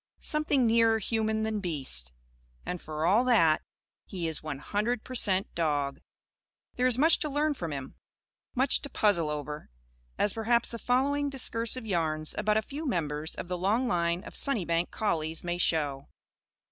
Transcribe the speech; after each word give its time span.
Something 0.17 0.65
nearer 0.65 0.97
human 0.97 1.43
than 1.43 1.59
beast. 1.59 2.11
And, 2.65 2.81
for 2.81 3.05
all 3.05 3.23
that, 3.25 3.61
he 4.07 4.27
is 4.27 4.41
one 4.41 4.57
hundred 4.57 5.03
per 5.03 5.13
cent 5.13 5.53
dog. 5.53 6.01
There 6.73 6.87
is 6.87 6.97
much 6.97 7.19
to 7.19 7.29
learn 7.29 7.53
from 7.53 7.71
him; 7.71 7.93
much 8.55 8.81
to 8.81 8.89
puzzle 8.89 9.29
over; 9.29 9.69
as 10.17 10.33
perhaps 10.33 10.69
the 10.69 10.79
following 10.79 11.29
discursive 11.29 11.85
yarns 11.85 12.33
about 12.35 12.57
a 12.57 12.63
few 12.63 12.87
members 12.87 13.35
of 13.35 13.47
the 13.47 13.59
long 13.59 13.87
line 13.87 14.23
of 14.23 14.35
Sunnybank 14.35 14.89
collies 14.89 15.43
may 15.43 15.59
show. 15.59 16.07